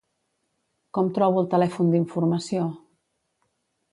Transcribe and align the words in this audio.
Com 0.97 1.11
trobo 1.17 1.43
el 1.43 1.51
telèfon 1.51 1.93
d'informació? 1.95 2.65